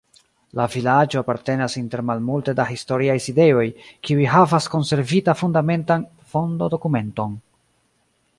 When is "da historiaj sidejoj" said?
2.59-3.67